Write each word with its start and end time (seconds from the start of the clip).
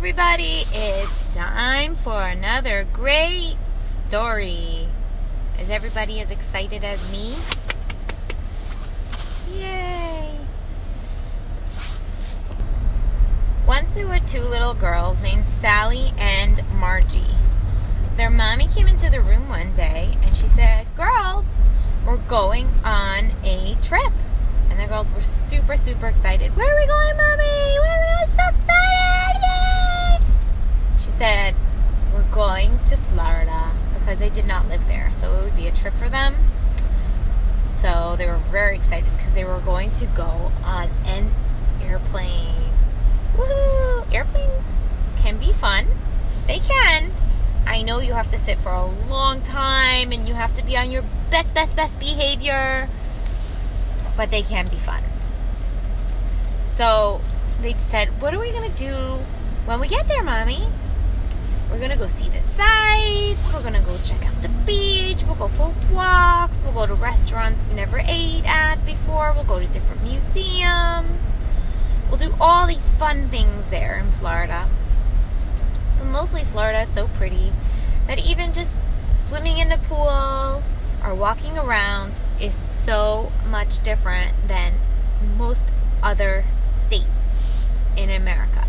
everybody. 0.00 0.64
It's 0.72 1.36
time 1.36 1.94
for 1.94 2.22
another 2.22 2.86
great 2.90 3.56
story. 4.08 4.88
Is 5.60 5.68
everybody 5.68 6.22
as 6.22 6.30
excited 6.30 6.84
as 6.84 7.12
me? 7.12 7.34
Yay! 9.52 10.30
Once 13.66 13.90
there 13.90 14.06
were 14.06 14.18
two 14.20 14.40
little 14.40 14.72
girls 14.72 15.22
named 15.22 15.44
Sally 15.60 16.14
and 16.16 16.62
Margie. 16.76 17.36
Their 18.16 18.30
mommy 18.30 18.68
came 18.68 18.86
into 18.86 19.10
the 19.10 19.20
room 19.20 19.50
one 19.50 19.74
day 19.74 20.16
and 20.22 20.34
she 20.34 20.46
said, 20.46 20.86
Girls, 20.96 21.44
we're 22.06 22.16
going 22.16 22.68
on 22.84 23.32
a 23.44 23.76
trip. 23.82 24.14
And 24.70 24.80
the 24.80 24.86
girls 24.86 25.12
were 25.12 25.20
super, 25.20 25.76
super 25.76 26.06
excited. 26.06 26.56
Where 26.56 26.74
are 26.74 26.80
we 26.80 26.86
going, 26.86 27.16
Mommy? 27.18 27.78
Where 27.80 28.00
are 28.00 28.24
we? 28.24 28.26
So 28.28 28.48
excited! 28.48 28.79
Said, 31.20 31.54
We're 32.14 32.22
going 32.32 32.78
to 32.88 32.96
Florida 32.96 33.72
because 33.92 34.18
they 34.18 34.30
did 34.30 34.46
not 34.46 34.68
live 34.68 34.86
there. 34.88 35.12
So 35.12 35.34
it 35.34 35.44
would 35.44 35.54
be 35.54 35.66
a 35.66 35.70
trip 35.70 35.92
for 35.92 36.08
them. 36.08 36.34
So 37.82 38.16
they 38.16 38.26
were 38.26 38.38
very 38.50 38.74
excited 38.74 39.12
because 39.18 39.34
they 39.34 39.44
were 39.44 39.58
going 39.58 39.90
to 39.92 40.06
go 40.06 40.50
on 40.64 40.88
an 41.04 41.30
airplane. 41.82 42.72
Woohoo! 43.36 44.10
Airplanes 44.10 44.64
can 45.18 45.36
be 45.36 45.52
fun. 45.52 45.88
They 46.46 46.58
can. 46.60 47.10
I 47.66 47.82
know 47.82 48.00
you 48.00 48.14
have 48.14 48.30
to 48.30 48.38
sit 48.38 48.56
for 48.56 48.72
a 48.72 48.86
long 48.86 49.42
time 49.42 50.12
and 50.12 50.26
you 50.26 50.32
have 50.32 50.54
to 50.54 50.64
be 50.64 50.74
on 50.74 50.90
your 50.90 51.04
best, 51.30 51.52
best, 51.52 51.76
best 51.76 52.00
behavior, 52.00 52.88
but 54.16 54.30
they 54.30 54.40
can 54.40 54.68
be 54.68 54.76
fun. 54.76 55.02
So 56.76 57.20
they 57.60 57.74
said, 57.90 58.08
What 58.22 58.32
are 58.32 58.40
we 58.40 58.52
going 58.52 58.72
to 58.72 58.78
do 58.78 58.94
when 59.66 59.80
we 59.80 59.86
get 59.86 60.08
there, 60.08 60.22
mommy? 60.22 60.66
We're 61.70 61.78
to 61.90 61.96
go 61.96 62.08
see 62.08 62.28
the 62.28 62.40
sights. 62.56 63.52
We're 63.52 63.62
to 63.72 63.80
go 63.80 63.96
check 64.04 64.26
out 64.26 64.42
the 64.42 64.48
beach. 64.66 65.22
We'll 65.24 65.36
go 65.36 65.48
for 65.48 65.72
walks. 65.92 66.64
We'll 66.64 66.72
go 66.72 66.86
to 66.86 66.94
restaurants 66.94 67.64
we 67.68 67.74
never 67.76 68.00
ate 68.04 68.42
at 68.44 68.84
before. 68.84 69.32
We'll 69.32 69.44
go 69.44 69.60
to 69.60 69.66
different 69.68 70.02
museums. 70.02 71.20
We'll 72.08 72.18
do 72.18 72.34
all 72.40 72.66
these 72.66 72.90
fun 72.98 73.28
things 73.28 73.64
there 73.70 73.98
in 73.98 74.10
Florida. 74.12 74.68
But 75.98 76.06
mostly 76.06 76.44
Florida 76.44 76.80
is 76.80 76.88
so 76.88 77.06
pretty 77.06 77.52
that 78.08 78.18
even 78.18 78.52
just 78.52 78.72
swimming 79.28 79.58
in 79.58 79.68
the 79.68 79.78
pool 79.78 80.62
or 81.04 81.14
walking 81.14 81.56
around 81.56 82.14
is 82.40 82.56
so 82.84 83.30
much 83.48 83.80
different 83.84 84.34
than 84.48 84.74
most 85.36 85.72
other 86.02 86.44
states 86.66 87.06
in 87.96 88.10
America. 88.10 88.66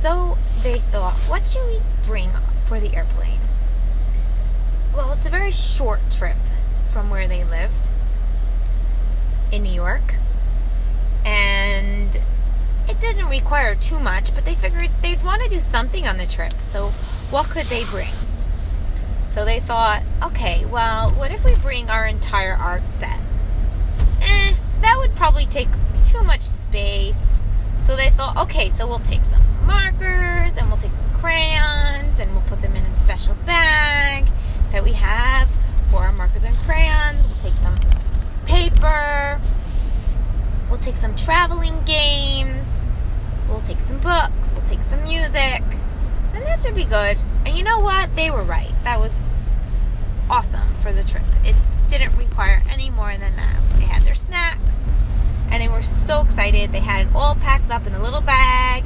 So 0.00 0.38
they 0.62 0.78
thought, 0.78 1.16
what 1.36 1.46
should 1.46 1.66
we 1.66 1.78
bring 2.06 2.30
for 2.64 2.80
the 2.80 2.96
airplane? 2.96 3.38
Well, 4.94 5.12
it's 5.12 5.26
a 5.26 5.28
very 5.28 5.50
short 5.50 6.00
trip 6.10 6.38
from 6.88 7.10
where 7.10 7.28
they 7.28 7.44
lived 7.44 7.90
in 9.52 9.62
New 9.62 9.72
York. 9.72 10.14
And 11.26 12.18
it 12.88 13.00
didn't 13.00 13.26
require 13.26 13.74
too 13.74 14.00
much, 14.00 14.34
but 14.34 14.46
they 14.46 14.54
figured 14.54 14.88
they'd 15.02 15.22
want 15.22 15.42
to 15.42 15.50
do 15.50 15.60
something 15.60 16.08
on 16.08 16.16
the 16.16 16.24
trip. 16.24 16.54
So, 16.72 16.88
what 17.28 17.50
could 17.50 17.66
they 17.66 17.84
bring? 17.84 18.14
So 19.28 19.44
they 19.44 19.60
thought, 19.60 20.04
okay, 20.22 20.64
well, 20.64 21.10
what 21.10 21.32
if 21.32 21.44
we 21.44 21.54
bring 21.56 21.90
our 21.90 22.06
entire 22.06 22.54
art 22.54 22.82
set? 22.98 23.20
Eh, 24.22 24.54
that 24.80 24.96
would 24.96 25.14
probably 25.14 25.44
take 25.44 25.68
too 26.06 26.22
much 26.22 26.40
space. 26.40 27.20
So 27.84 27.94
they 27.94 28.08
thought, 28.08 28.38
okay, 28.38 28.70
so 28.70 28.86
we'll 28.86 29.00
take 29.00 29.22
some 29.24 29.42
markers 29.66 30.56
and 30.56 30.68
we'll 30.68 30.78
take 30.78 30.92
some 30.92 31.05
crayons 31.18 32.18
and 32.18 32.30
we'll 32.32 32.42
put 32.42 32.60
them 32.60 32.76
in 32.76 32.84
a 32.84 33.00
special 33.00 33.34
bag 33.46 34.26
that 34.72 34.84
we 34.84 34.92
have 34.92 35.48
for 35.90 35.98
our 35.98 36.12
markers 36.12 36.44
and 36.44 36.56
crayons. 36.58 37.26
We'll 37.26 37.38
take 37.38 37.54
some 37.62 37.78
paper. 38.46 39.40
We'll 40.68 40.80
take 40.80 40.96
some 40.96 41.16
traveling 41.16 41.82
games. 41.84 42.64
We'll 43.48 43.60
take 43.62 43.80
some 43.80 43.98
books. 43.98 44.52
We'll 44.52 44.66
take 44.66 44.82
some 44.90 45.02
music. 45.04 45.62
And 46.34 46.44
that 46.44 46.60
should 46.60 46.74
be 46.74 46.84
good. 46.84 47.16
And 47.46 47.56
you 47.56 47.64
know 47.64 47.80
what? 47.80 48.14
They 48.14 48.30
were 48.30 48.42
right. 48.42 48.72
That 48.84 48.98
was 49.00 49.16
awesome 50.28 50.74
for 50.80 50.92
the 50.92 51.02
trip. 51.02 51.24
It 51.44 51.56
didn't 51.88 52.16
require 52.16 52.62
any 52.70 52.90
more 52.90 53.12
than 53.12 53.34
that. 53.36 53.60
They 53.76 53.84
had 53.84 54.02
their 54.02 54.14
snacks 54.14 54.60
and 55.50 55.62
they 55.62 55.68
were 55.68 55.82
so 55.82 56.22
excited. 56.22 56.72
They 56.72 56.80
had 56.80 57.06
it 57.06 57.14
all 57.14 57.36
packed 57.36 57.70
up 57.70 57.86
in 57.86 57.94
a 57.94 58.02
little 58.02 58.20
bag 58.20 58.84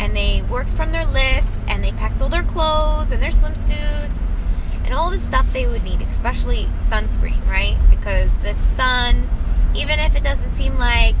and 0.00 0.16
they 0.16 0.42
worked 0.42 0.70
from 0.70 0.92
their 0.92 1.04
list 1.04 1.46
and 1.68 1.84
they 1.84 1.92
packed 1.92 2.22
all 2.22 2.30
their 2.30 2.42
clothes 2.42 3.10
and 3.12 3.22
their 3.22 3.30
swimsuits 3.30 4.10
and 4.82 4.94
all 4.94 5.10
the 5.10 5.18
stuff 5.18 5.46
they 5.52 5.66
would 5.66 5.84
need, 5.84 6.00
especially 6.02 6.66
sunscreen, 6.88 7.46
right? 7.46 7.76
Because 7.90 8.32
the 8.42 8.56
sun, 8.76 9.28
even 9.76 9.98
if 10.00 10.16
it 10.16 10.24
doesn't 10.24 10.56
seem 10.56 10.76
like 10.78 11.14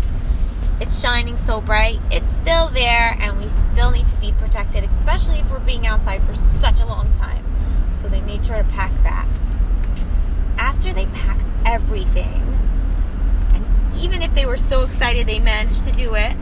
it's 0.80 0.98
shining 0.98 1.36
so 1.36 1.60
bright, 1.60 2.00
it's 2.10 2.30
still 2.36 2.68
there 2.68 3.16
and 3.20 3.38
we 3.38 3.48
still 3.72 3.90
need 3.90 4.08
to 4.08 4.16
be 4.16 4.32
protected, 4.32 4.82
especially 4.84 5.38
if 5.38 5.50
we're 5.52 5.60
being 5.60 5.86
outside 5.86 6.22
for 6.22 6.34
such 6.34 6.80
a 6.80 6.86
long 6.86 7.12
time. 7.18 7.44
So 8.00 8.08
they 8.08 8.22
made 8.22 8.42
sure 8.44 8.56
to 8.56 8.64
pack 8.64 8.90
that 9.02 9.28
after 10.56 10.92
they 10.92 11.06
packed 11.06 11.46
everything, 11.66 12.58
and 13.52 13.94
even 13.96 14.22
if 14.22 14.34
they 14.34 14.46
were 14.46 14.56
so 14.56 14.84
excited 14.84 15.26
they 15.26 15.38
managed 15.38 15.84
to 15.84 15.92
do 15.92 16.14
it 16.14 16.34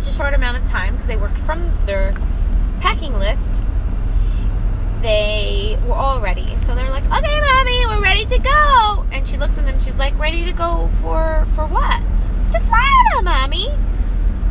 such 0.00 0.08
a 0.08 0.16
short 0.16 0.32
amount 0.32 0.56
of 0.56 0.68
time 0.70 0.92
because 0.92 1.06
they 1.06 1.16
worked 1.16 1.38
from 1.40 1.70
their 1.86 2.14
packing 2.80 3.12
list, 3.18 3.50
they 5.02 5.78
were 5.86 5.94
all 5.94 6.20
ready. 6.20 6.56
So 6.64 6.74
they're 6.74 6.90
like, 6.90 7.04
"Okay, 7.04 7.40
mommy, 7.40 7.86
we're 7.86 8.02
ready 8.02 8.24
to 8.24 8.38
go." 8.38 9.06
And 9.12 9.26
she 9.26 9.36
looks 9.36 9.58
at 9.58 9.66
them. 9.66 9.80
She's 9.80 9.96
like, 9.96 10.18
"Ready 10.18 10.44
to 10.46 10.52
go 10.52 10.88
for 11.00 11.46
for 11.54 11.66
what?" 11.66 12.00
To 12.52 12.60
Florida, 12.60 13.22
mommy. 13.22 13.68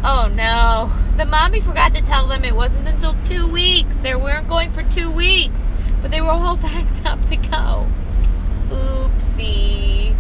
Oh 0.04 0.32
no, 0.34 0.92
the 1.18 1.26
mommy 1.26 1.60
forgot 1.60 1.94
to 1.96 2.02
tell 2.02 2.28
them 2.28 2.44
it 2.44 2.56
wasn't 2.56 2.88
until 2.88 3.16
two 3.26 3.48
weeks. 3.48 3.96
They 3.98 4.16
weren't 4.16 4.48
going 4.48 4.72
for 4.72 4.84
two 4.84 5.12
weeks 5.12 5.62
but 6.02 6.12
they 6.12 6.22
were 6.22 6.30
all 6.30 6.58
packed 6.70 7.06
up 7.06 7.26
to 7.28 7.36
go. 7.38 7.88
Oopsie. 8.70 10.16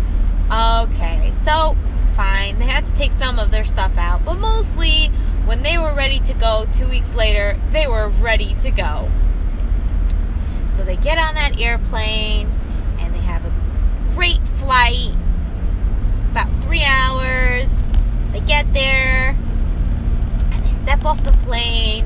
Okay, 0.51 1.31
so 1.45 1.75
fine. 2.21 2.59
They 2.59 2.65
had 2.65 2.85
to 2.85 2.93
take 2.93 3.13
some 3.13 3.39
of 3.39 3.49
their 3.49 3.63
stuff 3.63 3.97
out, 3.97 4.23
but 4.23 4.35
mostly 4.35 5.07
when 5.45 5.63
they 5.63 5.79
were 5.79 5.91
ready 5.95 6.19
to 6.19 6.33
go 6.35 6.67
two 6.71 6.87
weeks 6.87 7.15
later, 7.15 7.59
they 7.71 7.87
were 7.87 8.09
ready 8.09 8.53
to 8.61 8.69
go. 8.69 9.09
So 10.75 10.83
they 10.83 10.97
get 10.97 11.17
on 11.17 11.33
that 11.33 11.59
airplane 11.59 12.47
and 12.99 13.15
they 13.15 13.21
have 13.21 13.43
a 13.43 13.51
great 14.13 14.37
flight. 14.57 15.15
It's 16.21 16.29
about 16.29 16.49
three 16.61 16.83
hours. 16.83 17.67
They 18.33 18.41
get 18.41 18.71
there 18.71 19.35
and 20.51 20.63
they 20.63 20.69
step 20.69 21.03
off 21.05 21.23
the 21.23 21.31
plane 21.31 22.05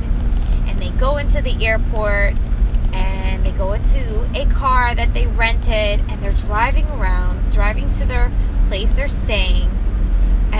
and 0.65 0.81
they 0.81 0.91
go 0.91 1.17
into 1.17 1.41
the 1.41 1.65
airport 1.65 2.35
and 2.93 3.45
they 3.45 3.51
go 3.51 3.73
into 3.73 4.21
a 4.33 4.45
car 4.45 4.95
that 4.95 5.13
they 5.13 5.27
rented 5.27 5.99
and 6.07 6.23
they're 6.23 6.31
driving 6.31 6.87
around, 6.87 7.51
driving 7.51 7.91
to 7.91 8.05
their 8.05 8.31
place 8.69 8.89
they're 8.91 9.09
staying, 9.09 9.69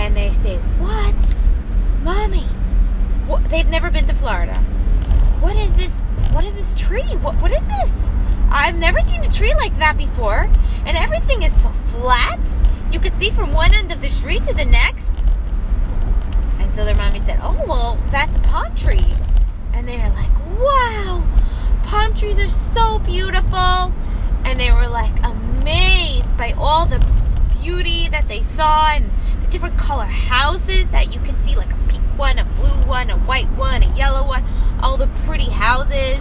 and 0.06 0.16
they 0.16 0.32
say, 0.32 0.58
What? 0.78 1.36
Mommy, 2.02 2.44
what? 3.26 3.44
they've 3.46 3.68
never 3.68 3.90
been 3.90 4.06
to 4.06 4.14
Florida. 4.14 4.54
What 5.40 5.56
is 5.56 5.74
this? 5.74 5.92
What 6.32 6.44
is 6.44 6.54
this 6.54 6.74
tree? 6.80 7.16
What, 7.16 7.34
what 7.42 7.50
is 7.50 7.66
this? 7.66 8.08
I've 8.48 8.76
never 8.76 9.00
seen 9.00 9.24
a 9.24 9.30
tree 9.30 9.52
like 9.54 9.76
that 9.78 9.98
before, 9.98 10.48
and 10.86 10.96
everything 10.96 11.42
is 11.42 11.52
so 11.54 11.70
flat. 11.70 12.38
You 12.92 13.00
could 13.00 13.18
see 13.18 13.30
from 13.30 13.52
one 13.52 13.74
end 13.74 13.90
of 13.90 14.00
the 14.00 14.08
street 14.08 14.46
to 14.46 14.54
the 14.54 14.64
next. 14.64 15.08
And 16.60 16.72
so 16.72 16.84
their 16.84 16.94
mommy 16.94 17.18
said, 17.18 17.40
Oh, 17.42 17.64
well, 17.66 17.98
that's 18.12 18.36
a 18.36 18.40
palm 18.40 18.76
tree. 18.76 19.12
And 19.74 19.88
they're 19.88 20.08
like, 20.10 20.30
Wow, 20.60 21.26
palm 21.82 22.14
trees 22.14 22.38
are 22.38 22.48
so 22.48 23.00
beautiful. 23.00 23.92
And 24.44 24.60
they 24.60 24.70
were 24.70 24.86
like 24.86 25.18
amazed 25.24 26.36
by 26.38 26.54
all 26.56 26.86
the 26.86 27.04
beauty 27.60 28.08
that 28.10 28.28
they 28.28 28.42
saw 28.42 28.92
and 28.92 29.10
different 29.56 29.78
color 29.78 30.04
houses 30.04 30.86
that 30.90 31.14
you 31.14 31.20
can 31.22 31.34
see 31.36 31.56
like 31.56 31.72
a 31.72 31.76
pink 31.88 32.04
one, 32.18 32.38
a 32.38 32.44
blue 32.44 32.68
one, 32.86 33.08
a 33.08 33.16
white 33.16 33.48
one, 33.52 33.82
a 33.82 33.96
yellow 33.96 34.22
one, 34.28 34.44
all 34.82 34.98
the 34.98 35.06
pretty 35.24 35.48
houses. 35.48 36.18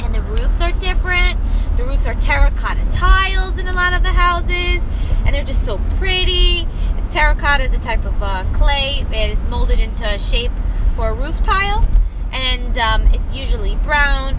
And 0.00 0.12
the 0.12 0.20
roofs 0.22 0.60
are 0.60 0.72
different. 0.72 1.38
The 1.76 1.84
roofs 1.84 2.04
are 2.08 2.14
terracotta 2.14 2.84
tiles 2.90 3.58
in 3.58 3.68
a 3.68 3.72
lot 3.72 3.94
of 3.94 4.02
the 4.02 4.08
houses, 4.08 4.82
and 5.24 5.32
they're 5.32 5.44
just 5.44 5.64
so 5.64 5.78
pretty. 5.98 6.66
Terracotta 7.12 7.62
is 7.62 7.72
a 7.72 7.78
type 7.78 8.04
of 8.04 8.20
uh, 8.20 8.42
clay 8.52 9.06
that 9.12 9.30
is 9.30 9.38
molded 9.44 9.78
into 9.78 10.04
a 10.04 10.18
shape 10.18 10.50
for 10.96 11.10
a 11.10 11.14
roof 11.14 11.44
tile 11.44 11.86
and 12.32 12.76
um, 12.76 13.06
it's 13.12 13.36
usually 13.36 13.76
brown 13.76 14.36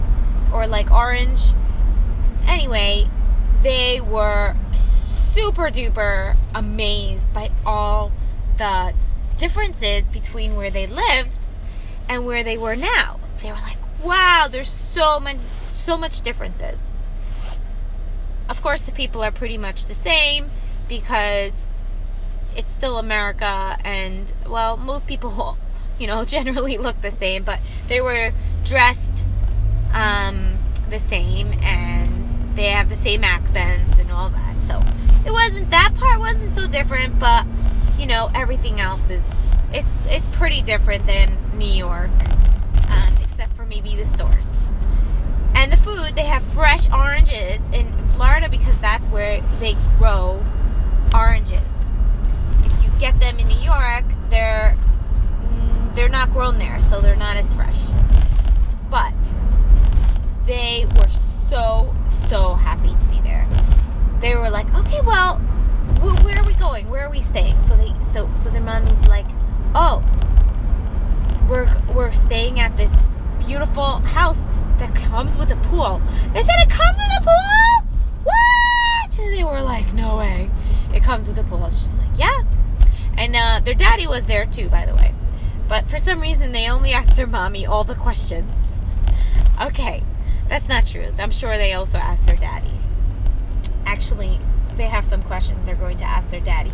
or 0.52 0.66
like 0.66 0.90
orange. 0.90 1.52
Anyway, 2.46 3.06
they 3.62 4.02
were 4.02 4.54
super 5.36 5.68
duper 5.68 6.34
amazed 6.54 7.30
by 7.34 7.50
all 7.66 8.10
the 8.56 8.94
differences 9.36 10.08
between 10.08 10.56
where 10.56 10.70
they 10.70 10.86
lived 10.86 11.46
and 12.08 12.24
where 12.24 12.42
they 12.42 12.56
were 12.56 12.74
now. 12.74 13.20
They 13.42 13.50
were 13.50 13.58
like, 13.58 13.76
wow, 14.02 14.48
there's 14.50 14.70
so 14.70 15.20
much, 15.20 15.36
so 15.36 15.98
much 15.98 16.22
differences. 16.22 16.78
Of 18.48 18.62
course, 18.62 18.80
the 18.80 18.92
people 18.92 19.22
are 19.22 19.30
pretty 19.30 19.58
much 19.58 19.84
the 19.84 19.94
same 19.94 20.46
because 20.88 21.52
it's 22.56 22.72
still 22.72 22.96
America, 22.96 23.76
and 23.84 24.32
well, 24.48 24.78
most 24.78 25.06
people, 25.06 25.58
you 25.98 26.06
know, 26.06 26.24
generally 26.36 26.78
look 26.78 27.02
the 27.02 27.10
same, 27.10 27.42
but 27.42 27.60
they 27.88 28.00
were 28.00 28.32
dressed 28.64 29.26
um, 29.92 30.56
the 30.88 30.98
same 30.98 31.52
and 31.62 32.56
they 32.56 32.68
have 32.68 32.88
the 32.88 32.96
same 32.96 33.22
accents 33.22 33.98
and 33.98 34.10
all 34.10 34.30
that. 34.30 34.45
It 35.26 35.32
wasn't 35.32 35.70
that 35.72 35.92
part 35.96 36.20
wasn't 36.20 36.56
so 36.56 36.68
different, 36.68 37.18
but 37.18 37.44
you 37.98 38.06
know, 38.06 38.30
everything 38.32 38.80
else 38.80 39.10
is 39.10 39.24
it's 39.72 40.06
it's 40.06 40.36
pretty 40.36 40.62
different 40.62 41.04
than 41.06 41.36
New 41.58 41.66
York, 41.66 42.10
um, 42.90 43.12
except 43.22 43.54
for 43.56 43.66
maybe 43.66 43.96
the 43.96 44.04
stores. 44.04 44.46
And 45.54 45.72
the 45.72 45.76
food, 45.78 46.14
they 46.14 46.26
have 46.26 46.42
fresh 46.42 46.88
oranges 46.90 47.58
in 47.72 47.92
Florida 48.10 48.48
because 48.48 48.78
that's 48.80 49.08
where 49.08 49.40
they 49.58 49.74
grow 49.98 50.44
oranges. 51.12 51.86
If 52.64 52.84
you 52.84 52.90
get 53.00 53.18
them 53.18 53.38
in 53.40 53.48
New 53.48 53.58
York, 53.58 54.04
they're 54.30 54.76
mm, 55.42 55.94
they're 55.96 56.08
not 56.08 56.30
grown 56.30 56.58
there, 56.58 56.78
so 56.78 57.00
they're 57.00 57.16
not 57.16 57.36
as 57.36 57.52
fresh. 57.52 57.80
But 58.90 59.14
they 60.46 60.86
were 60.96 61.08
so 61.08 61.96
so 62.28 62.54
happy 62.54 62.90
to 62.90 63.08
be 63.08 63.20
there. 63.22 63.48
They 64.26 64.34
were 64.34 64.50
like, 64.50 64.66
"Okay, 64.74 65.00
well, 65.02 65.36
wh- 66.02 66.24
where 66.24 66.36
are 66.40 66.44
we 66.44 66.54
going? 66.54 66.90
Where 66.90 67.06
are 67.06 67.10
we 67.10 67.22
staying?" 67.22 67.62
So 67.62 67.76
they 67.76 67.94
so 68.12 68.28
so 68.42 68.50
their 68.50 68.60
mommy's 68.60 69.06
like, 69.06 69.28
"Oh, 69.72 70.02
we're 71.48 71.70
we're 71.94 72.10
staying 72.10 72.58
at 72.58 72.76
this 72.76 72.90
beautiful 73.38 73.98
house 73.98 74.42
that 74.78 74.92
comes 74.96 75.38
with 75.38 75.52
a 75.52 75.56
pool." 75.68 76.02
They 76.34 76.42
said 76.42 76.58
it 76.58 76.68
comes 76.68 76.98
with 76.98 77.20
a 77.20 77.22
pool. 77.22 77.88
What? 78.24 79.18
And 79.20 79.32
they 79.32 79.44
were 79.44 79.62
like, 79.62 79.94
"No 79.94 80.16
way, 80.16 80.50
it 80.92 81.04
comes 81.04 81.28
with 81.28 81.38
a 81.38 81.44
pool." 81.44 81.70
She's 81.70 81.96
like, 81.96 82.18
"Yeah." 82.18 82.40
And 83.16 83.36
uh, 83.36 83.60
their 83.62 83.74
daddy 83.74 84.08
was 84.08 84.26
there 84.26 84.44
too, 84.44 84.68
by 84.68 84.86
the 84.86 84.94
way. 84.96 85.14
But 85.68 85.88
for 85.88 85.98
some 85.98 86.20
reason, 86.20 86.50
they 86.50 86.68
only 86.68 86.92
asked 86.92 87.14
their 87.14 87.28
mommy 87.28 87.64
all 87.64 87.84
the 87.84 87.94
questions. 87.94 88.50
Okay, 89.58 90.02
that's 90.48 90.68
not 90.68 90.84
true. 90.84 91.14
I'm 91.18 91.30
sure 91.30 91.56
they 91.56 91.72
also 91.72 91.96
asked 91.96 92.26
their 92.26 92.36
daddy. 92.36 92.76
Actually, 93.86 94.38
they 94.76 94.86
have 94.86 95.04
some 95.04 95.22
questions 95.22 95.64
they're 95.64 95.74
going 95.74 95.96
to 95.96 96.04
ask 96.04 96.28
their 96.28 96.40
daddy. 96.40 96.72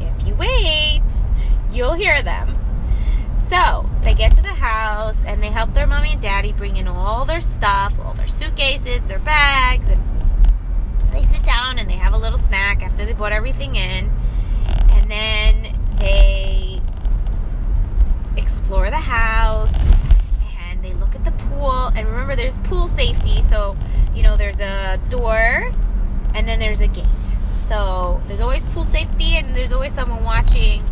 If 0.00 0.26
you 0.26 0.34
wait, 0.34 1.00
you'll 1.72 1.94
hear 1.94 2.22
them. 2.22 2.56
So 3.48 3.88
they 4.02 4.14
get 4.14 4.34
to 4.36 4.42
the 4.42 4.48
house 4.48 5.24
and 5.24 5.42
they 5.42 5.48
help 5.48 5.72
their 5.74 5.86
mommy 5.86 6.12
and 6.12 6.20
daddy 6.20 6.52
bring 6.52 6.76
in 6.76 6.86
all 6.86 7.24
their 7.24 7.40
stuff, 7.40 7.94
all 8.04 8.14
their 8.14 8.28
suitcases, 8.28 9.02
their 9.04 9.18
bags, 9.20 9.88
and 9.88 10.00
they 11.12 11.24
sit 11.24 11.44
down 11.44 11.78
and 11.78 11.88
they 11.88 11.94
have 11.94 12.12
a 12.12 12.18
little 12.18 12.38
snack 12.38 12.82
after 12.82 13.04
they 13.04 13.12
brought 13.12 13.32
everything 13.32 13.76
in. 13.76 14.10
And 14.90 15.10
then 15.10 15.76
they 15.98 16.80
explore 18.36 18.90
the 18.90 18.96
house 18.96 19.72
and 20.68 20.82
they 20.84 20.94
look 20.94 21.14
at 21.14 21.24
the 21.24 21.32
pool. 21.32 21.88
And 21.96 22.06
remember, 22.06 22.36
there's 22.36 22.58
pool 22.58 22.86
safety, 22.86 23.42
so 23.42 23.76
you 24.14 24.22
know 24.22 24.36
there's 24.36 24.60
a 24.60 25.00
door 25.08 25.72
and 26.34 26.46
then 26.46 26.58
there's 26.58 26.80
a 26.80 26.86
gate. 26.86 27.04
So 27.68 28.20
there's 28.26 28.40
always 28.40 28.64
pool 28.66 28.84
safety, 28.84 29.36
and 29.36 29.50
there's 29.50 29.72
always 29.72 29.92
someone 29.92 30.24
watching 30.24 30.82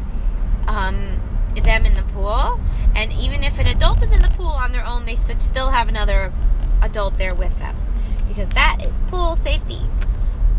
um, 0.67 1.21
them 1.63 1.87
in 1.87 1.95
the 1.95 2.05
pool. 2.15 2.61
And 2.95 3.13
even 3.13 3.43
if 3.43 3.59
an 3.59 3.67
adult 3.67 4.03
is 4.03 4.13
in 4.13 4.23
the 4.23 4.31
pool 4.31 4.47
on 4.47 4.73
their 4.73 4.85
own, 4.85 5.05
they 5.05 5.17
still 5.17 5.71
have 5.71 5.89
another 5.89 6.33
adult 6.83 7.19
there 7.19 7.35
with 7.35 7.59
them 7.59 7.77
because 8.29 8.49
that 8.51 8.79
is 8.83 8.93
pool 9.09 9.37
safety. 9.37 9.81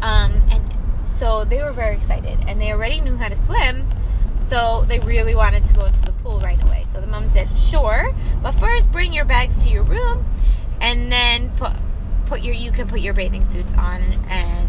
Um, 0.02 0.34
and 0.52 0.64
so 1.06 1.46
they 1.46 1.64
were 1.64 1.72
very 1.72 1.96
excited, 1.96 2.38
and 2.48 2.62
they 2.62 2.72
already 2.72 3.00
knew 3.00 3.16
how 3.16 3.30
to 3.30 3.36
swim. 3.36 3.88
So 4.40 4.84
they 4.88 5.00
really 5.00 5.36
wanted 5.36 5.66
to 5.66 5.74
go 5.76 5.86
into 5.86 6.02
the 6.02 6.12
pool 6.12 6.40
right 6.40 6.62
away. 6.64 6.86
So 6.92 7.00
the 7.00 7.08
mom 7.08 7.28
said, 7.28 7.48
"Sure, 7.60 8.14
but 8.42 8.52
first 8.54 8.92
bring 8.92 9.14
your 9.14 9.26
bags 9.26 9.64
to 9.64 9.70
your 9.70 9.84
room, 9.84 10.26
and 10.82 11.12
then 11.12 11.50
put 11.52 11.74
put 12.26 12.44
your 12.44 12.56
you 12.56 12.72
can 12.72 12.88
put 12.88 13.02
your 13.02 13.14
bathing 13.14 13.46
suits 13.46 13.74
on 13.74 14.02
and 14.30 14.69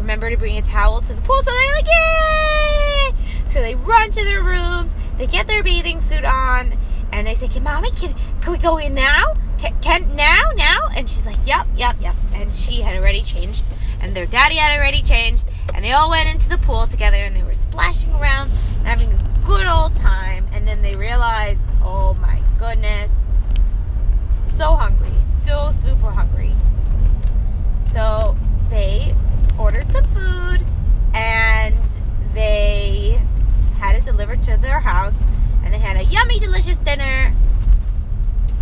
remember 0.00 0.30
to 0.30 0.36
bring 0.36 0.58
a 0.58 0.62
towel 0.62 1.00
to 1.00 1.12
the 1.12 1.22
pool." 1.22 1.42
So 1.42 1.50
they're 1.50 1.74
like, 1.74 1.86
"Yay!" 1.86 3.12
So 3.48 3.60
they 3.60 3.74
run 3.74 4.10
to 4.10 4.24
their 4.24 4.42
rooms. 4.42 4.94
They 5.18 5.26
get 5.26 5.46
their 5.46 5.62
bathing 5.62 6.00
suit 6.00 6.24
on, 6.24 6.74
and 7.12 7.26
they 7.26 7.34
say, 7.34 7.48
"Can 7.48 7.62
mommy 7.62 7.90
can 7.92 8.14
can 8.40 8.52
we 8.52 8.58
go 8.58 8.78
in 8.78 8.94
now? 8.94 9.34
Can, 9.58 9.74
can 9.80 10.16
now 10.16 10.42
now?" 10.56 10.88
And 10.96 11.08
she's 11.08 11.26
like, 11.26 11.38
"Yep, 11.46 11.66
yep, 11.76 11.96
yep." 12.00 12.16
And 12.34 12.52
she 12.54 12.80
had 12.80 12.96
already 12.96 13.22
changed, 13.22 13.64
and 14.00 14.14
their 14.14 14.26
daddy 14.26 14.56
had 14.56 14.76
already 14.76 15.02
changed, 15.02 15.44
and 15.74 15.84
they 15.84 15.92
all 15.92 16.10
went 16.10 16.32
into 16.32 16.48
the 16.48 16.58
pool 16.58 16.86
together, 16.86 17.18
and 17.18 17.34
they 17.36 17.42
were 17.42 17.54
splashing 17.54 18.12
around 18.14 18.50
and 18.78 18.86
having 18.86 19.12
a 19.12 19.46
good 19.46 19.66
old 19.66 19.94
time. 19.96 20.46
And 20.52 20.66
then 20.66 20.82
they 20.82 20.96
realized, 20.96 21.66
oh 21.82 22.14
my 22.14 22.40
goodness, 22.58 23.10
so 24.56 24.74
hungry, 24.74 25.10
so 25.46 25.72
super 25.82 26.10
hungry. 26.10 26.52
So 27.92 28.36
they 28.68 29.14
ordered 29.58 29.90
some 29.90 30.04
food 30.12 30.64
and 31.14 31.76
they 32.34 33.20
had 33.78 33.96
it 33.96 34.04
delivered 34.04 34.42
to 34.44 34.56
their 34.58 34.80
house 34.80 35.14
and 35.64 35.74
they 35.74 35.78
had 35.78 35.96
a 35.96 36.04
yummy, 36.04 36.38
delicious 36.38 36.76
dinner. 36.76 37.34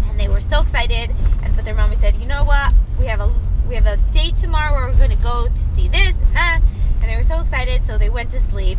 And 0.08 0.18
they 0.18 0.28
were 0.28 0.40
so 0.40 0.62
excited. 0.78 1.14
And 1.42 1.56
but 1.56 1.64
their 1.64 1.74
mommy 1.74 1.96
said, 1.96 2.16
you 2.16 2.26
know 2.26 2.44
what? 2.44 2.72
We 2.98 3.06
have 3.06 3.20
a 3.20 3.32
we 3.68 3.74
have 3.74 3.86
a 3.86 3.96
date 4.12 4.36
tomorrow 4.36 4.72
where 4.72 4.88
we're 4.88 4.96
going 4.96 5.16
to 5.16 5.22
go 5.22 5.48
to 5.48 5.56
see 5.56 5.88
this. 5.88 6.14
Uh, 6.36 6.60
and 7.00 7.02
they 7.02 7.16
were 7.16 7.22
so 7.22 7.40
excited, 7.40 7.84
so 7.86 7.98
they 7.98 8.08
went 8.08 8.30
to 8.30 8.40
sleep 8.40 8.78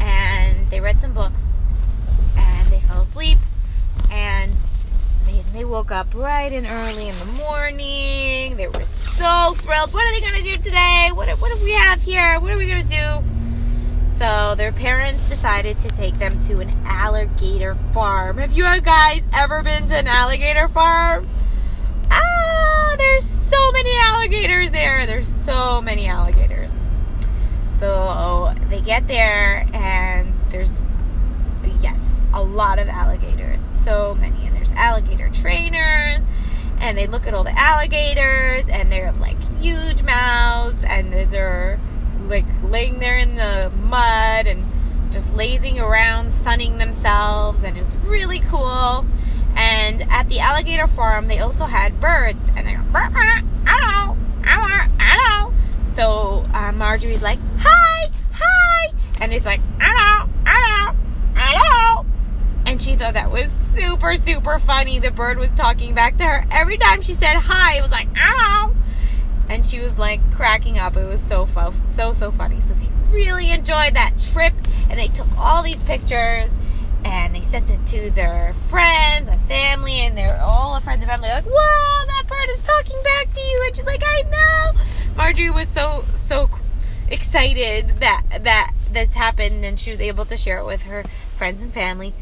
and 0.00 0.68
they 0.70 0.80
read 0.80 1.00
some 1.00 1.12
books 1.12 1.42
and 2.36 2.68
they 2.70 2.80
fell 2.80 3.02
asleep 3.02 3.38
and 4.10 4.52
they, 5.26 5.42
they 5.52 5.64
woke 5.64 5.90
up 5.90 6.10
bright 6.10 6.52
and 6.52 6.66
early 6.66 7.08
in 7.08 7.18
the 7.18 7.26
morning. 7.26 8.56
They 8.56 8.68
were 8.68 8.84
so 8.84 9.54
thrilled. 9.58 9.92
What 9.92 10.06
are 10.06 10.12
they 10.12 10.20
going 10.20 10.42
to 10.42 10.56
do 10.56 10.56
today? 10.62 11.10
What, 11.12 11.28
what 11.40 11.56
do 11.56 11.64
we 11.64 11.72
have 11.72 12.00
here? 12.02 12.40
What 12.40 12.50
are 12.50 12.58
we 12.58 12.66
going 12.66 12.82
to 12.82 12.88
do? 12.88 13.24
So 14.18 14.54
their 14.54 14.72
parents 14.72 15.28
decided 15.28 15.78
to 15.80 15.88
take 15.88 16.18
them 16.18 16.38
to 16.46 16.60
an 16.60 16.72
alligator 16.86 17.74
farm. 17.92 18.38
Have 18.38 18.52
you 18.52 18.64
guys 18.80 19.20
ever 19.34 19.62
been 19.62 19.88
to 19.88 19.96
an 19.96 20.08
alligator 20.08 20.68
farm? 20.68 21.28
There's 22.96 23.28
so 23.28 23.72
many 23.72 23.90
alligators 23.98 24.70
there. 24.70 25.06
There's 25.06 25.28
so 25.28 25.80
many 25.80 26.06
alligators. 26.06 26.72
So 27.78 28.54
they 28.68 28.80
get 28.80 29.06
there 29.06 29.66
and 29.72 30.32
there's 30.50 30.72
yes, 31.80 31.98
a 32.32 32.42
lot 32.42 32.78
of 32.78 32.88
alligators. 32.88 33.64
So 33.84 34.14
many. 34.14 34.46
And 34.46 34.56
there's 34.56 34.72
alligator 34.72 35.28
trainers 35.30 36.22
and 36.78 36.96
they 36.96 37.06
look 37.06 37.26
at 37.26 37.34
all 37.34 37.44
the 37.44 37.58
alligators 37.58 38.68
and 38.68 38.90
they're 38.90 39.12
like 39.12 39.40
huge 39.60 40.02
mouths 40.02 40.82
and 40.84 41.12
they're 41.12 41.80
like 42.28 42.44
laying 42.62 42.98
there 42.98 43.16
in 43.16 43.36
the 43.36 43.70
mud 43.84 44.46
and 44.46 44.64
just 45.10 45.32
lazing 45.34 45.78
around, 45.78 46.32
sunning 46.32 46.78
themselves, 46.78 47.62
and 47.62 47.78
it's 47.78 47.96
really 47.96 48.40
cool. 48.40 49.06
And 49.66 50.02
at 50.12 50.28
the 50.28 50.38
alligator 50.38 50.86
farm, 50.86 51.26
they 51.26 51.40
also 51.40 51.64
had 51.64 52.00
birds, 52.00 52.50
and 52.56 52.66
they 52.66 52.74
go, 52.74 52.82
hello, 52.92 54.16
hello, 54.44 54.88
hello. 54.98 55.52
So 55.94 56.46
uh, 56.54 56.72
Marjorie's 56.72 57.22
like, 57.22 57.38
hi, 57.58 58.10
hi, 58.32 58.92
and 59.20 59.32
it's 59.32 59.46
like, 59.46 59.60
hello, 59.80 60.30
hello, 60.46 60.96
hello. 61.34 62.06
And 62.66 62.80
she 62.80 62.94
thought 62.94 63.14
that 63.14 63.30
was 63.30 63.52
super, 63.74 64.14
super 64.14 64.58
funny. 64.58 64.98
The 64.98 65.10
bird 65.10 65.38
was 65.38 65.52
talking 65.54 65.94
back 65.94 66.16
to 66.18 66.24
her. 66.24 66.46
Every 66.50 66.78
time 66.78 67.02
she 67.02 67.14
said 67.14 67.34
hi, 67.36 67.76
it 67.76 67.82
was 67.82 67.90
like, 67.90 68.08
hello 68.14 68.74
and 69.48 69.64
she 69.66 69.80
was 69.80 69.98
like 69.98 70.20
cracking 70.32 70.78
up. 70.78 70.96
It 70.96 71.06
was 71.06 71.22
so 71.22 71.46
so 71.96 72.12
so 72.14 72.30
funny. 72.30 72.60
So 72.60 72.74
they 72.74 72.88
really 73.12 73.50
enjoyed 73.50 73.94
that 73.94 74.14
trip, 74.32 74.54
and 74.90 74.98
they 74.98 75.08
took 75.08 75.28
all 75.38 75.62
these 75.62 75.82
pictures, 75.84 76.50
and 77.04 77.34
they 77.34 77.42
sent 77.42 77.70
it 77.70 77.86
to 77.86 78.10
their 78.10 78.52
friends 78.68 79.28
and 79.28 79.40
family, 79.42 79.55
and 79.94 80.16
they're 80.16 80.40
all 80.42 80.74
the 80.74 80.80
friends 80.80 81.02
and 81.02 81.10
family 81.10 81.28
like, 81.28 81.46
"Wow, 81.46 82.04
that 82.06 82.24
bird 82.26 82.48
is 82.50 82.64
talking 82.64 83.02
back 83.02 83.32
to 83.34 83.40
you!" 83.40 83.64
And 83.66 83.76
she's 83.76 83.86
like, 83.86 84.02
"I 84.06 84.22
know." 84.22 84.80
Marjorie 85.16 85.50
was 85.50 85.68
so 85.68 86.04
so 86.28 86.50
excited 87.08 87.98
that 88.00 88.22
that 88.42 88.72
this 88.90 89.14
happened, 89.14 89.64
and 89.64 89.78
she 89.78 89.90
was 89.90 90.00
able 90.00 90.24
to 90.26 90.36
share 90.36 90.58
it 90.58 90.66
with 90.66 90.82
her 90.82 91.04
friends 91.36 91.62
and 91.62 91.72
family. 91.72 92.12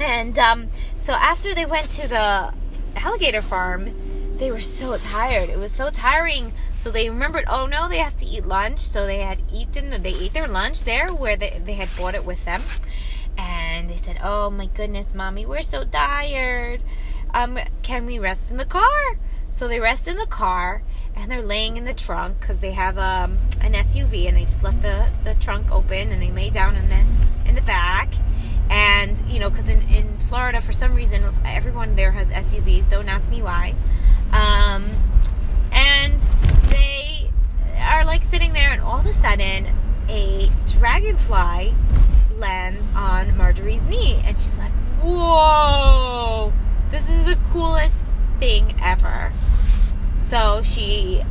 And 0.00 0.38
um, 0.38 0.68
so 1.02 1.12
after 1.12 1.54
they 1.54 1.66
went 1.66 1.90
to 1.92 2.08
the 2.08 2.52
alligator 2.96 3.42
farm 3.42 3.94
they 4.38 4.50
were 4.50 4.60
so 4.60 4.96
tired. 4.96 5.48
It 5.48 5.58
was 5.58 5.72
so 5.72 5.90
tiring. 5.90 6.52
So 6.80 6.90
they 6.90 7.08
remembered, 7.08 7.44
oh 7.48 7.66
no, 7.66 7.88
they 7.88 7.98
have 7.98 8.16
to 8.18 8.26
eat 8.26 8.46
lunch. 8.46 8.80
So 8.80 9.06
they 9.06 9.20
had 9.20 9.38
eaten, 9.52 10.02
they 10.02 10.14
ate 10.14 10.32
their 10.32 10.48
lunch 10.48 10.84
there 10.84 11.08
where 11.08 11.36
they, 11.36 11.60
they 11.64 11.74
had 11.74 11.88
bought 11.96 12.14
it 12.14 12.24
with 12.24 12.44
them. 12.44 12.62
And 13.84 13.92
they 13.92 13.98
said, 13.98 14.18
"Oh 14.22 14.48
my 14.48 14.64
goodness, 14.64 15.14
mommy, 15.14 15.44
we're 15.44 15.60
so 15.60 15.84
tired. 15.84 16.80
Um, 17.34 17.58
can 17.82 18.06
we 18.06 18.18
rest 18.18 18.50
in 18.50 18.56
the 18.56 18.64
car?" 18.64 19.18
So 19.50 19.68
they 19.68 19.78
rest 19.78 20.08
in 20.08 20.16
the 20.16 20.26
car, 20.26 20.82
and 21.14 21.30
they're 21.30 21.42
laying 21.42 21.76
in 21.76 21.84
the 21.84 21.92
trunk 21.92 22.40
because 22.40 22.60
they 22.60 22.72
have 22.72 22.96
um, 22.96 23.36
an 23.60 23.74
SUV, 23.74 24.26
and 24.26 24.38
they 24.38 24.44
just 24.44 24.62
left 24.62 24.80
the, 24.80 25.10
the 25.22 25.34
trunk 25.34 25.70
open, 25.70 26.10
and 26.12 26.22
they 26.22 26.30
lay 26.30 26.48
down 26.48 26.76
in 26.76 26.88
the 26.88 27.04
in 27.46 27.54
the 27.54 27.60
back. 27.60 28.08
And 28.70 29.18
you 29.28 29.38
know, 29.38 29.50
because 29.50 29.68
in, 29.68 29.82
in 29.90 30.16
Florida, 30.16 30.62
for 30.62 30.72
some 30.72 30.94
reason, 30.94 31.22
everyone 31.44 31.94
there 31.94 32.12
has 32.12 32.30
SUVs. 32.30 32.88
Don't 32.88 33.08
ask 33.10 33.28
me 33.28 33.42
why. 33.42 33.74
Um, 34.32 34.82
and 35.72 36.18
they 36.70 37.30
are 37.80 38.06
like 38.06 38.24
sitting 38.24 38.54
there, 38.54 38.70
and 38.70 38.80
all 38.80 38.98
of 38.98 39.04
a 39.04 39.12
sudden, 39.12 39.66
a 40.08 40.48
dragonfly 40.68 41.74
lands 42.38 42.82
on 42.96 43.36
Marjorie's 43.36 43.82
knee, 43.82 44.20
and 44.24 44.36
she's 44.36 44.56
like, 44.58 44.72
"Whoa, 45.02 46.52
this 46.90 47.08
is 47.08 47.24
the 47.24 47.38
coolest 47.52 47.96
thing 48.38 48.74
ever." 48.82 49.32
So 50.16 50.62
she 50.62 51.22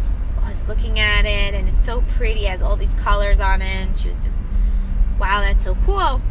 was 0.46 0.68
looking 0.68 1.00
at 1.00 1.26
it, 1.26 1.54
and 1.54 1.68
it's 1.70 1.84
so 1.84 2.02
pretty, 2.18 2.46
it 2.46 2.50
has 2.50 2.62
all 2.62 2.76
these 2.76 2.94
colors 2.96 3.40
on 3.40 3.62
it, 3.62 3.88
and 3.88 3.98
she 3.98 4.10
was 4.10 4.24
just, 4.24 4.38
"Wow, 5.20 5.42
that's 5.42 5.64
so 5.64 5.76
cool." 5.86 6.22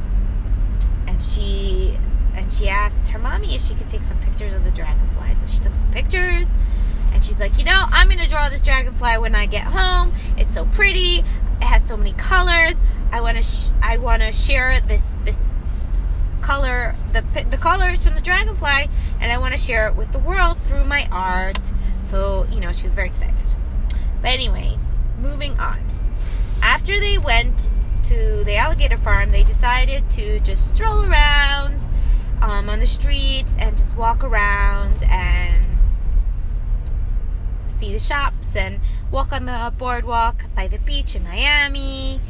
And 1.06 1.20
she 1.20 1.98
and 2.34 2.52
she 2.52 2.68
asked 2.68 3.08
her 3.08 3.18
mommy 3.18 3.54
if 3.54 3.62
she 3.62 3.74
could 3.74 3.88
take 3.88 4.02
some 4.02 4.18
pictures 4.20 4.52
of 4.52 4.64
the 4.64 4.70
dragonfly. 4.70 5.34
So 5.34 5.46
she 5.46 5.60
took 5.60 5.74
some 5.74 5.90
pictures. 5.90 6.48
And 7.12 7.22
she's 7.22 7.38
like, 7.38 7.58
you 7.58 7.64
know, 7.64 7.84
I'm 7.92 8.08
gonna 8.08 8.26
draw 8.26 8.48
this 8.48 8.62
dragonfly 8.62 9.18
when 9.18 9.34
I 9.34 9.46
get 9.46 9.64
home. 9.64 10.12
It's 10.38 10.54
so 10.54 10.64
pretty. 10.66 11.18
It 11.60 11.64
has 11.64 11.86
so 11.86 11.96
many 11.96 12.12
colors. 12.12 12.76
I 13.12 13.20
want 13.20 13.36
to 13.36 13.42
sh- 13.42 13.72
I 13.82 13.98
want 13.98 14.22
to 14.22 14.32
share 14.32 14.80
this 14.80 15.06
this 15.24 15.38
color 16.40 16.94
the 17.12 17.20
the 17.50 17.58
colors 17.58 18.04
from 18.04 18.14
the 18.14 18.20
dragonfly, 18.20 18.88
and 19.20 19.30
I 19.30 19.38
want 19.38 19.52
to 19.52 19.58
share 19.58 19.86
it 19.88 19.94
with 19.94 20.12
the 20.12 20.18
world 20.18 20.58
through 20.58 20.84
my 20.84 21.06
art. 21.12 21.60
So 22.04 22.46
you 22.50 22.60
know, 22.60 22.72
she 22.72 22.84
was 22.84 22.94
very 22.94 23.08
excited. 23.08 23.34
But 24.20 24.30
anyway, 24.30 24.78
moving 25.18 25.58
on. 25.58 25.80
After 26.62 26.98
they 26.98 27.18
went 27.18 27.68
to 28.04 28.44
the 28.44 28.56
alligator 28.56 28.96
farm, 28.96 29.30
they 29.30 29.42
decided 29.44 30.10
to 30.12 30.40
just 30.40 30.74
stroll 30.74 31.04
around 31.04 31.78
um, 32.40 32.68
on 32.68 32.80
the 32.80 32.86
streets 32.86 33.54
and 33.58 33.76
just 33.76 33.96
walk 33.96 34.24
around 34.24 35.02
and 35.04 35.64
see 37.68 37.92
the 37.92 37.98
shops 37.98 38.54
and 38.54 38.80
walk 39.10 39.32
on 39.32 39.46
the 39.46 39.72
boardwalk 39.76 40.44
by 40.54 40.66
the 40.66 40.78
beach 40.78 41.14
in 41.16 41.24
Miami. 41.24 42.20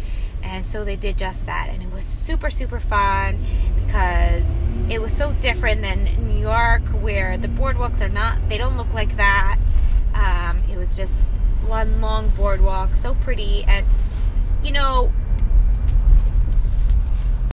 And 0.42 0.66
so 0.66 0.84
they 0.84 0.96
did 0.96 1.16
just 1.16 1.46
that. 1.46 1.68
And 1.70 1.82
it 1.82 1.90
was 1.92 2.04
super, 2.04 2.50
super 2.50 2.80
fun 2.80 3.38
because 3.76 4.44
it 4.88 5.00
was 5.00 5.12
so 5.12 5.32
different 5.34 5.82
than 5.82 6.04
New 6.26 6.38
York, 6.38 6.82
where 6.88 7.38
the 7.38 7.48
boardwalks 7.48 8.00
are 8.00 8.08
not, 8.08 8.48
they 8.48 8.58
don't 8.58 8.76
look 8.76 8.92
like 8.92 9.16
that. 9.16 9.58
Um, 10.14 10.62
it 10.70 10.76
was 10.76 10.94
just 10.96 11.28
one 11.66 12.00
long 12.00 12.28
boardwalk, 12.30 12.94
so 12.96 13.14
pretty. 13.14 13.64
And, 13.64 13.86
you 14.62 14.72
know, 14.72 15.12